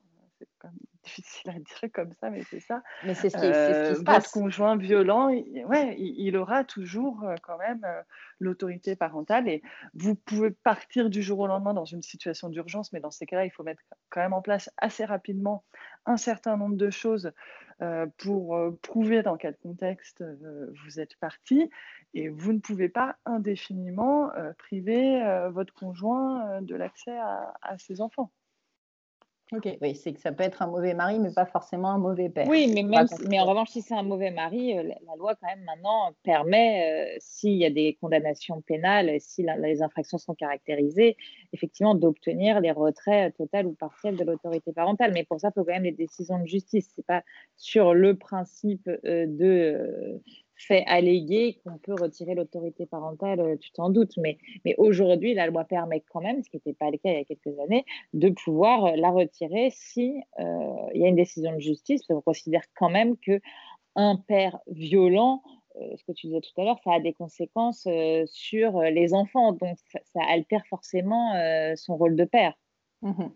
[1.04, 2.82] difficile à dire comme ça, mais c'est ça.
[3.04, 4.24] Mais c'est ce qui, euh, se passe.
[4.24, 8.02] Votre conjoint violent, il, ouais, il, aura toujours euh, quand même euh,
[8.38, 9.62] l'autorité parentale et
[9.94, 13.44] vous pouvez partir du jour au lendemain dans une situation d'urgence, mais dans ces cas-là,
[13.44, 15.64] il faut mettre quand même en place assez rapidement
[16.06, 17.32] un certain nombre de choses
[18.18, 20.22] pour prouver dans quel contexte
[20.84, 21.70] vous êtes parti
[22.12, 28.30] et vous ne pouvez pas indéfiniment priver votre conjoint de l'accès à ses enfants.
[29.52, 32.28] Ok, oui, c'est que ça peut être un mauvais mari, mais pas forcément un mauvais
[32.28, 32.46] père.
[32.48, 35.48] Oui, mais, même mais en revanche, si c'est un mauvais mari, euh, la, loi, quand
[35.48, 41.16] même, maintenant, permet, euh, s'il y a des condamnations pénales, si les infractions sont caractérisées,
[41.52, 45.12] effectivement, d'obtenir les retraits total ou partiels de l'autorité parentale.
[45.12, 46.88] Mais pour ça, il faut quand même des décisions de justice.
[46.94, 47.22] Ce n'est pas
[47.56, 50.22] sur le principe euh, de
[50.60, 54.16] fait alléguer qu'on peut retirer l'autorité parentale, euh, tu t'en doutes.
[54.16, 57.14] Mais, mais aujourd'hui, la loi permet quand même, ce qui n'était pas le cas il
[57.14, 60.44] y a quelques années, de pouvoir euh, la retirer si euh,
[60.94, 62.02] il y a une décision de justice.
[62.06, 63.40] Parce qu'on considère quand même que
[63.96, 65.42] un père violent,
[65.74, 67.88] ce que tu disais tout à l'heure, ça a des conséquences
[68.26, 69.52] sur les enfants.
[69.52, 69.78] Donc,
[70.12, 71.32] ça, altère forcément
[71.74, 72.54] son rôle de père.
[73.02, 73.26] Mmh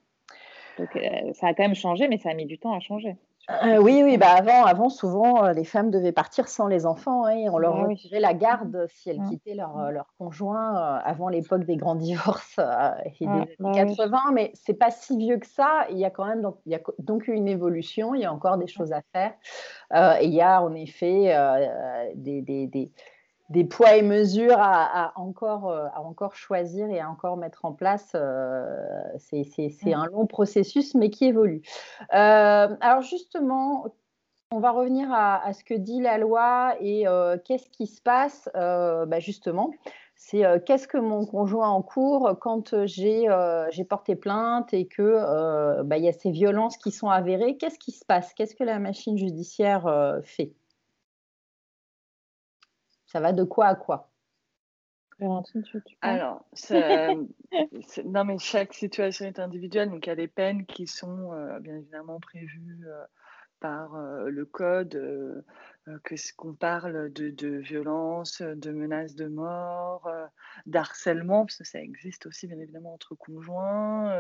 [0.79, 0.89] donc,
[1.35, 3.17] ça a quand même changé, mais ça a mis du temps à changer.
[3.51, 7.27] Euh, oui, oui, bah avant, avant, souvent, euh, les femmes devaient partir sans les enfants.
[7.27, 11.65] Hein, on leur retirait la garde si elles quittaient leur, euh, leur conjoint avant l'époque
[11.65, 12.59] des grands divorces
[13.21, 14.09] et des années 80.
[14.09, 15.87] Bah mais c'est pas si vieux que ça.
[15.91, 18.15] Il y a quand même donc, il y a donc une évolution.
[18.15, 19.33] Il y a encore des choses à faire.
[20.21, 21.37] et il y a en effet
[22.15, 22.91] des, des, des
[23.55, 27.73] des poids et mesures à, encore, euh, à encore choisir et à encore mettre en
[27.73, 28.13] place.
[28.17, 28.77] Euh,
[29.19, 29.47] c'est
[29.85, 29.93] mmh.
[29.95, 31.63] un long processus, mais qui évolue.
[32.13, 33.87] Euh, alors justement,
[34.51, 37.07] on va revenir à, ce que dit la loi et
[37.45, 39.71] qu'est-ce qui se passe bah, justement.
[40.17, 43.27] C'est qu'est-ce que mon conjoint en cours quand j'ai
[43.89, 47.57] porté plainte et que bah, y a ces violences qui sont avérées?
[47.57, 48.33] Qu'est-ce qui se passe?
[48.35, 50.53] Qu'est-ce que la machine judiciaire fait?
[53.15, 54.11] Ça va de quoi à quoi?
[56.01, 56.45] Alors,
[58.05, 59.89] non, mais chaque situation est individuelle.
[59.89, 63.05] Donc, il y a des peines qui sont euh, bien évidemment prévues euh,
[63.61, 65.45] par euh, le code,
[66.03, 70.11] que qu'on parle de, de, violence, de menaces de mort,
[70.67, 74.13] d'harcèlement, parce que ça existe aussi bien évidemment entre conjoints.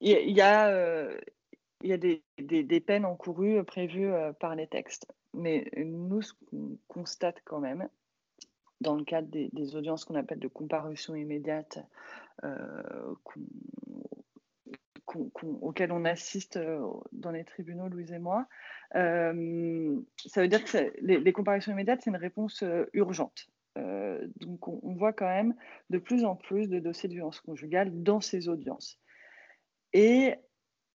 [0.00, 1.10] Il y, a,
[1.82, 4.10] il y a des, peines encourues prévues
[4.40, 5.06] par les textes.
[5.34, 7.88] Mais nous, ce qu'on constate quand même,
[8.80, 11.78] dans le cadre des, audiences qu'on appelle de comparution immédiate,
[12.44, 13.14] euh,
[15.14, 18.46] auxquelles on assiste euh, dans les tribunaux, Louise et moi,
[18.94, 22.62] euh, ça veut dire que les, les, comparutions immédiates, c'est une réponse
[22.92, 23.48] urgente.
[23.76, 25.54] donc on, on, voit quand même
[25.90, 28.98] de plus en plus de dossiers de violence conjugale dans ces audiences.
[29.92, 30.34] Et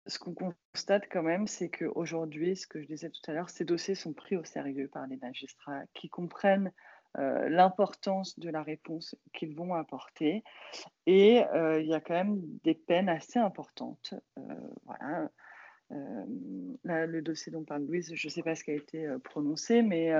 [0.07, 3.65] ce qu'on constate quand même, c'est qu'aujourd'hui, ce que je disais tout à l'heure, ces
[3.65, 6.71] dossiers sont pris au sérieux par les magistrats qui comprennent
[7.17, 10.43] euh, l'importance de la réponse qu'ils vont apporter.
[11.05, 14.13] Et euh, il y a quand même des peines assez importantes.
[14.37, 14.41] Euh,
[14.85, 15.29] voilà.
[15.89, 20.11] le dossier dont parle Louise, je ne sais pas ce qui a été prononcé, mais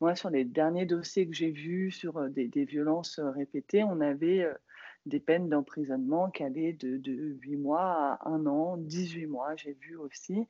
[0.00, 4.46] moi, sur les derniers dossiers que j'ai vus sur des, violences répétées, on avait
[5.06, 9.72] des peines d'emprisonnement qui allaient de, de 8 mois à 1 an, 18 mois, j'ai
[9.72, 10.46] vu aussi,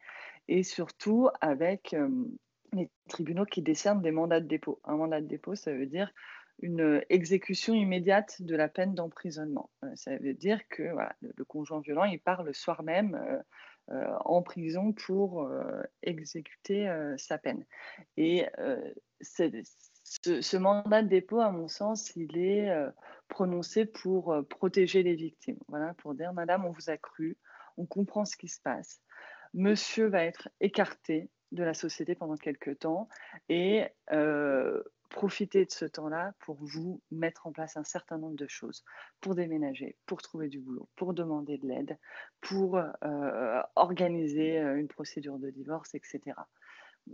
[0.48, 1.94] et surtout avec
[2.72, 4.80] les tribunaux qui décernent des mandats de dépôt.
[4.84, 6.12] Un mandat de dépôt, ça veut dire
[6.60, 9.70] une exécution immédiate de la peine d'emprisonnement.
[9.84, 10.82] Euh, ça veut dire que
[11.20, 13.38] le, conjoint violent, il part le soir même euh,
[13.94, 15.48] euh, en prison pour
[16.02, 17.64] exécuter sa peine.
[18.16, 18.46] Et
[20.06, 22.70] ce, mandat de dépôt, à mon sens, il est
[23.28, 25.58] prononcé pour euh, protéger les victimes.
[25.68, 27.36] Voilà, pour dire, Madame, on vous a cru,
[27.76, 29.00] on comprend ce qui se passe.
[29.54, 33.08] Monsieur va être écarté de la société pendant quelques temps
[33.48, 38.48] et euh, profiter de ce temps-là pour vous mettre en place un certain nombre de
[38.48, 38.84] choses,
[39.20, 41.98] pour déménager, pour trouver du boulot, pour demander de l'aide,
[42.40, 46.34] pour euh, organiser une procédure de divorce, etc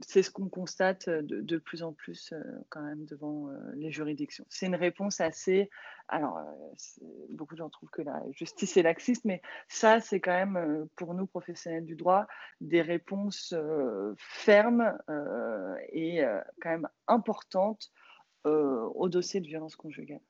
[0.00, 3.90] c'est ce qu'on constate euh, de, plus en plus euh, quand même devant euh, les
[3.90, 4.44] juridictions.
[4.48, 5.70] C'est une réponse assez...
[6.08, 6.38] Alors,
[7.30, 11.14] beaucoup de gens trouvent que la justice est laxiste, mais ça, c'est quand même, pour
[11.14, 12.26] nous, professionnels du droit,
[12.60, 13.54] des réponses
[14.18, 14.98] fermes
[15.90, 16.22] et
[16.60, 17.92] quand même importantes
[18.44, 20.20] au dossier de violence conjugale.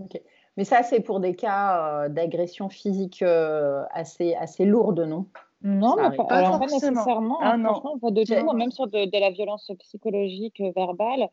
[0.00, 0.20] Ok.
[0.58, 5.30] Mais ça, c'est pour des cas d'agression physique assez, assez lourde, non?
[5.62, 7.38] Non, mais pas, nécessairement.
[7.40, 11.28] Ah, hein, franchement, on voit de tout, même sur de, la violence psychologique euh, verbale.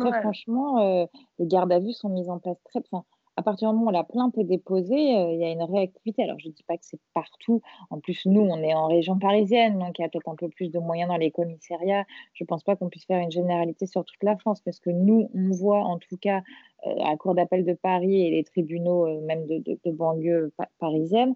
[0.00, 1.06] Très franchement, euh,
[1.38, 3.04] les gardes à vue sont mises en place très bien.
[3.36, 6.24] À partir du moment où la plainte est déposée, euh, il y a une réactivité.
[6.24, 7.62] Alors, je ne dis pas que c'est partout.
[7.88, 10.48] En plus, nous, on est en région parisienne, donc il y a peut-être un peu
[10.48, 12.04] plus de moyens dans les commissariats.
[12.34, 14.90] Je ne pense pas qu'on puisse faire une généralité sur toute la France, parce que
[14.90, 16.42] nous, on voit en tout cas
[16.84, 21.34] à la Cour d'appel de Paris et les tribunaux, même de, de banlieue parisienne, euh,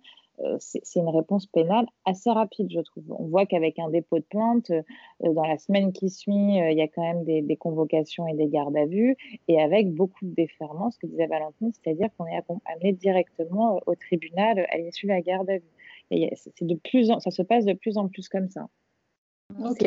[0.59, 3.05] c'est une réponse pénale assez rapide, je trouve.
[3.11, 4.83] On voit qu'avec un dépôt de plainte, euh,
[5.33, 8.49] dans la semaine qui suit, euh, il y a quand même des, convocations et des
[8.49, 9.17] gardes à vue,
[9.49, 13.95] et avec beaucoup de déferments, ce que disait Valentine, c'est-à-dire qu'on est amené directement au
[13.95, 15.71] tribunal à l'issue de la garde à vue.
[16.11, 18.69] Et c'est de plus en, ça se passe de plus en plus comme ça.
[19.65, 19.85] Ok.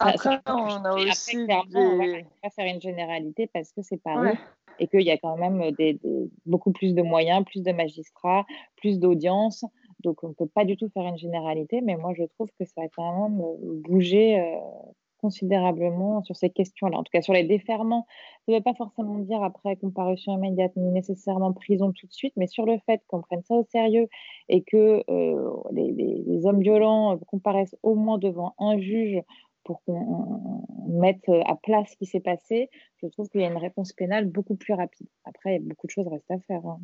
[0.00, 1.36] après, on a aussi.
[1.74, 2.04] on va
[2.42, 4.38] pas faire une généralité parce que c'est pas vrai
[4.78, 5.62] et qu'il y a quand même
[6.44, 8.44] beaucoup plus de moyens, plus de magistrats,
[8.76, 9.64] plus d'audience.
[10.02, 12.64] Donc, on ne peut pas du tout faire une généralité, mais moi, je trouve que
[12.64, 14.58] ça a quand même euh, bougé euh,
[15.20, 16.98] considérablement sur ces questions-là.
[16.98, 18.06] En tout cas, sur les déferments,
[18.44, 22.34] ça ne veut pas forcément dire après comparution immédiate, ni nécessairement prison tout de suite,
[22.36, 24.08] mais sur le fait qu'on prenne ça au sérieux
[24.48, 29.20] et que euh, les, hommes violents comparaissent au moins devant un juge
[29.66, 32.70] pour qu'on mette à plat ce qui s'est passé,
[33.02, 35.08] je trouve qu'il y a une réponse pénale beaucoup plus rapide.
[35.24, 36.64] Après, beaucoup de choses restent à faire.
[36.64, 36.78] Hein,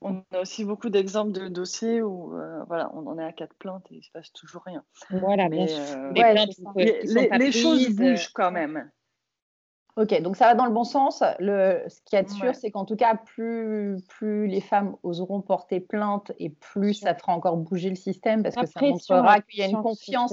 [0.00, 3.56] on a aussi beaucoup d'exemples de dossiers où euh, voilà, on en est à quatre
[3.56, 4.84] plaintes et il ne se passe toujours rien.
[5.10, 6.12] Voilà, Mais, euh,
[7.38, 8.88] les, choses bougent quand même.
[9.96, 11.24] Ok, donc ça va dans le bon sens.
[11.40, 15.80] Le, ce qui est sûr, c'est qu'en tout cas, plus, plus les femmes oseront porter
[15.80, 19.62] plainte et plus ça fera encore bouger le système parce que ça montrera qu'il y
[19.64, 20.32] a une confiance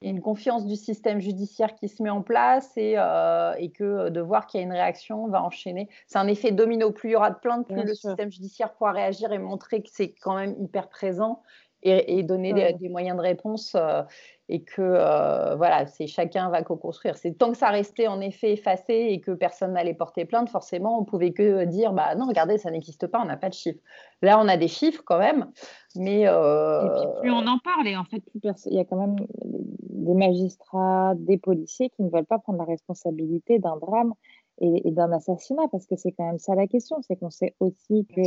[0.00, 3.52] il y a une confiance du système judiciaire qui se met en place et, euh,
[3.58, 5.88] et que de voir qu'il y a une réaction va enchaîner.
[6.06, 6.90] C'est un effet domino.
[6.90, 9.90] Plus il y aura de plaintes, plus le système judiciaire pourra réagir et montrer que
[9.92, 11.42] c'est quand même hyper présent
[11.82, 14.02] et, donner des, moyens de réponse euh,
[14.48, 17.16] et que euh, voilà, c'est chacun va co-construire.
[17.16, 21.00] C'est tant que ça restait en effet effacé et que personne n'allait porter plainte, forcément,
[21.00, 23.80] on pouvait que dire bah non, regardez, ça n'existe pas, on n'a pas de chiffres.
[24.22, 25.50] Là, on a des chiffres quand même,
[25.96, 28.84] mais euh, et puis plus on en parle et en fait, plus il y a
[28.84, 34.12] quand même des magistrats, des policiers qui ne veulent pas prendre la responsabilité d'un drame
[34.60, 38.06] et, d'un assassinat parce que c'est quand même ça la question, c'est qu'on sait aussi
[38.14, 38.20] que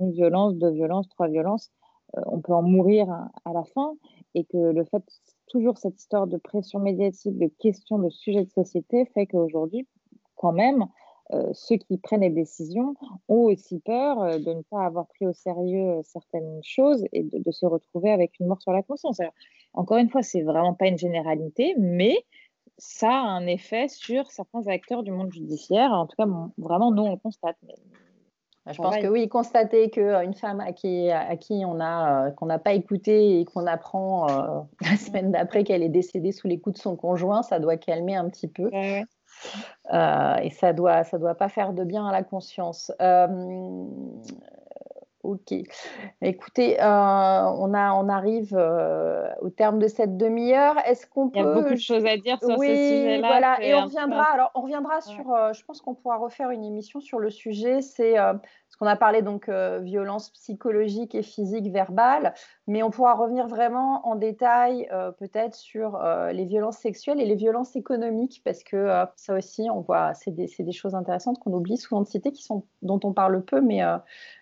[0.00, 1.70] une violence, deux violences, trois violences
[2.14, 3.10] on peut en mourir
[3.44, 3.94] à, la fin
[4.34, 5.02] et que le fait,
[5.48, 9.86] toujours cette histoire de pression médiatique, de questions, de sujets de société fait qu'aujourd'hui,
[10.36, 10.86] quand même,
[11.34, 12.94] euh, ceux qui prennent les décisions
[13.28, 17.50] ont aussi peur euh, de ne pas avoir pris au sérieux certaines choses et de,
[17.50, 19.20] se retrouver avec une mort sur la conscience.
[19.74, 22.16] encore une fois, c'est vraiment pas une généralité, mais
[22.78, 25.92] ça a un effet sur certains acteurs du monde judiciaire.
[25.92, 27.58] En tout cas, vraiment, nous, on le constate.
[28.72, 32.30] Je pense que oui, constater qu'une euh, femme à qui, à qui on a euh,
[32.30, 36.48] qu'on n'a pas écouté et qu'on apprend euh, la semaine d'après qu'elle est décédée sous
[36.48, 38.70] les coups de son conjoint, ça doit calmer un petit peu.
[38.72, 42.92] et ça doit ça doit pas faire de bien à la conscience.
[45.28, 45.52] Ok.
[46.22, 50.76] Écoutez, euh, on, a, on arrive euh, au terme de cette demi-heure.
[50.86, 51.40] Est-ce qu'on peut...
[51.40, 53.28] Il y a beaucoup de choses à dire sur oui, ce sujet-là.
[53.28, 54.24] Voilà, et on reviendra.
[54.32, 55.34] Alors, on reviendra sur.
[55.34, 57.82] Euh, je pense qu'on pourra refaire une émission sur le sujet.
[57.82, 62.32] C'est ce qu'on a parlé donc violence psychologique et physique verbale,
[62.66, 64.88] mais on pourra revenir vraiment en détail
[65.18, 66.00] peut-être sur
[66.32, 70.48] les violences sexuelles et les violences économiques parce que ça aussi, on voit, c'est des,
[70.58, 73.82] des, choses intéressantes qu'on oublie souvent de citer, qui sont dont on parle peu, mais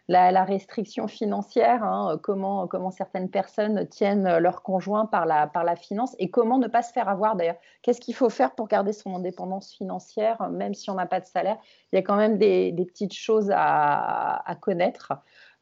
[0.08, 5.64] la, restriction financière, hein, euh, comment, comment certaines personnes tiennent leur conjoint par la, par
[5.64, 7.56] la finance et comment ne pas se faire avoir d'ailleurs.
[7.82, 11.26] Qu'est-ce qu'il faut faire pour garder son indépendance financière, même si on n'a pas de
[11.26, 11.58] salaire?
[11.92, 15.12] Il y a quand même des, petites choses à, connaître.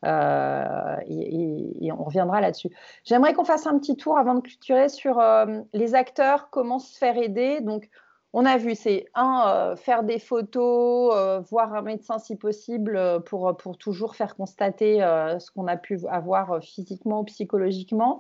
[0.05, 2.69] Euh, et, on reviendra là-dessus.
[3.05, 6.99] J'aimerais qu'on fasse un petit tour avant de clôturer sur euh, les acteurs, comment se
[6.99, 7.61] faire aider.
[7.61, 7.89] Donc,
[8.37, 12.97] on a vu, c'est un, euh, faire des photos, euh, voir un médecin si possible
[12.97, 14.99] euh, pour, pour toujours faire constater
[15.39, 18.19] ce qu'on a pu avoir physiquement ou psychologiquement.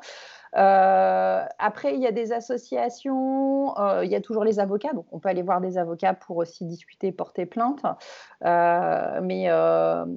[0.52, 5.28] après, il y a des associations, il y a toujours les avocats, donc on peut
[5.28, 7.82] aller voir des avocats pour aussi discuter, porter plainte.
[8.40, 9.48] mais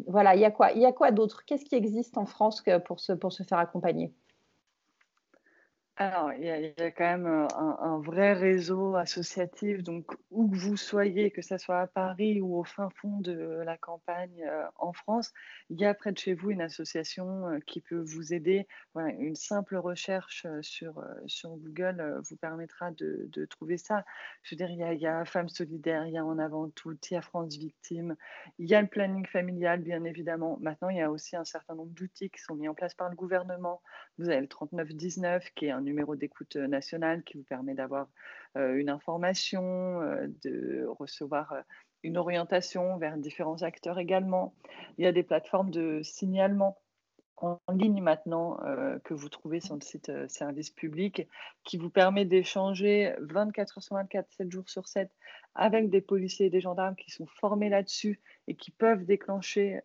[0.07, 1.43] voilà, il y a quoi, quoi d'autre?
[1.45, 4.13] Qu'est-ce qui existe en France pour se, pour se faire accompagner?
[5.99, 10.77] Alors, il y, a, quand même euh, un, vrai réseau associatif, donc où que vous
[10.77, 14.93] soyez, que ce soit à Paris ou au fin fond de la campagne euh, en
[14.93, 15.33] France,
[15.71, 18.67] il y a près de chez vous une association euh, qui peut vous aider.
[18.95, 24.05] une simple recherche sur, sur Google vous permettra de, trouver ça.
[24.43, 26.95] Je veux dire, il y a, a Femmes Solidaires, il y a En Avant Tout,
[27.09, 28.15] il y a France Victime,
[28.59, 30.59] il y a le planning familial, bien évidemment.
[30.61, 33.09] Maintenant, il y a aussi un certain nombre d'outils qui sont mis en place par
[33.09, 33.81] le gouvernement.
[34.19, 38.07] Vous avez le 3919, qui est un numéro d'écoute euh, national qui vous permet d'avoir
[38.57, 41.55] euh, une information, euh, de recevoir
[42.03, 44.53] une orientation vers différents acteurs également.
[44.97, 46.77] Il y a des plateformes de signalement
[47.37, 48.57] en ligne maintenant
[49.03, 51.27] que vous trouvez sur le site service public
[51.63, 55.11] qui vous permet d'échanger 24 heures sur 24, 7 jours sur 7
[55.53, 59.81] avec des policiers et des gendarmes qui sont formés là-dessus et qui peuvent déclencher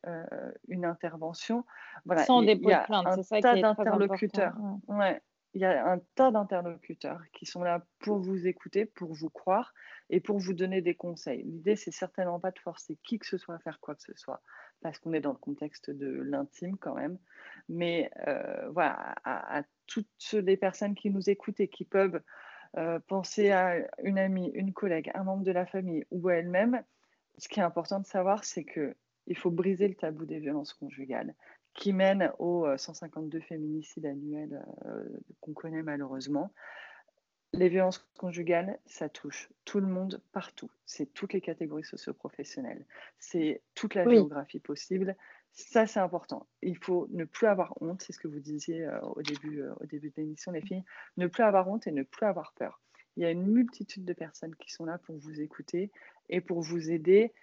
[0.68, 1.66] une intervention.
[2.06, 4.54] Voilà, Sans dépôt de plainte, c'est ça qui est d'interlocuteurs.
[4.88, 5.20] Ouais
[5.54, 9.74] il y a un tas d'interlocuteurs qui sont là pour vous écouter, pour vous croire
[10.08, 11.42] et pour vous donner des conseils.
[11.42, 14.14] L'idée, c'est certainement pas de forcer qui que ce soit à faire quoi que ce
[14.14, 14.40] soit.
[14.80, 17.18] parce qu'on est dans le contexte de l'intime quand même.
[17.68, 22.20] Mais euh, voilà, à, toutes les personnes qui nous écoutent et qui peuvent
[22.78, 26.82] euh, penser à une amie, une collègue, un membre de la famille ou à elle-même,
[27.36, 31.34] ce qui est important de savoir, c'est qu'il faut briser le tabou des violences conjugales
[31.74, 34.64] qui mènent aux 152 féminicides annuels
[35.40, 36.52] qu'on connaît malheureusement.
[37.54, 40.70] Les violences conjugales, ça touche tout le monde partout.
[40.86, 42.86] C'est toutes les catégories socio-professionnelles.
[43.18, 45.16] C'est toute la géographie possible.
[45.52, 46.46] Ça, c'est important.
[46.62, 48.00] Il faut ne plus avoir honte.
[48.00, 50.82] C'est ce que vous disiez euh, au, début, euh, au début de l'émission, les filles.
[51.18, 52.80] Ne plus avoir honte et ne plus avoir peur.
[53.16, 55.90] Il y a une multitude de personnes qui sont là pour vous écouter
[56.30, 57.34] et pour vous aider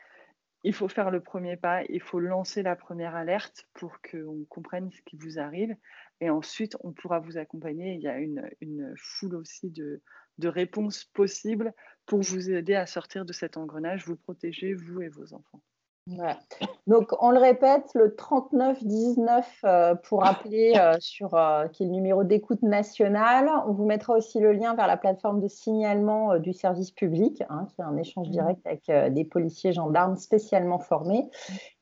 [0.64, 4.92] il faut faire le premier pas, il faut lancer la première alerte pour qu'on comprenne
[4.92, 5.76] ce qui vous arrive.
[6.22, 7.94] Et ensuite, on pourra vous accompagner.
[7.94, 10.02] Il y a une, foule aussi de,
[10.38, 11.74] de, réponses possibles
[12.06, 15.62] pour vous aider à sortir de cet engrenage, vous protéger, vous et vos enfants.
[16.88, 21.92] Donc, on le répète, le 3919 euh, pour appeler euh, sur euh, qui est le
[21.92, 23.50] numéro d'écoute national.
[23.68, 27.68] On vous mettra aussi le lien vers la plateforme de signalement du service public, hein,
[27.70, 28.32] qui est un échange mmh.
[28.32, 31.30] direct avec des policiers gendarmes spécialement formés.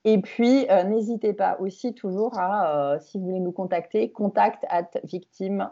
[0.03, 5.69] Et puis, n'hésitez pas aussi toujours à, si vous voulez nous contacter, contact at victime,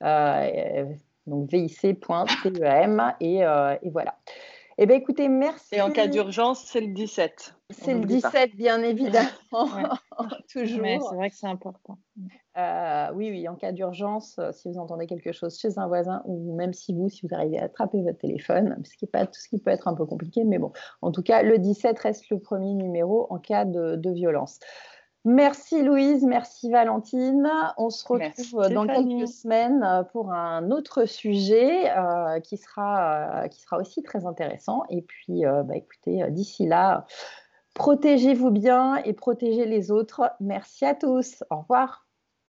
[0.00, 4.14] donc vic.tem et, et voilà.
[4.78, 5.74] Eh bien, écoutez, merci.
[5.74, 7.54] Et en cas d'urgence, c'est le 17.
[7.70, 9.28] C'est le 17, bien évidemment.
[10.52, 10.80] Toujours.
[10.82, 11.98] Mais c'est vrai que c'est important.
[12.58, 16.22] Euh, oui, oui, en cas d'urgence, euh, si vous entendez quelque chose chez un voisin
[16.26, 19.40] ou même si vous, si vous arrivez à attraper votre téléphone, ce qui, pas, tout
[19.40, 22.28] ce qui peut être un peu compliqué, mais bon, en tout cas, le 17 reste
[22.28, 24.58] le premier numéro en cas de, de violence.
[25.28, 27.50] Merci Louise, merci Valentine.
[27.78, 33.48] On se retrouve dans quelques semaines euh, pour un autre sujet euh, qui, sera, euh,
[33.48, 34.84] qui sera aussi très intéressant.
[34.88, 37.06] Et puis, bah, écoutez, d'ici là,
[37.74, 40.30] protégez-vous bien et protégez les autres.
[40.38, 41.42] Merci à tous.
[41.50, 42.05] Au revoir.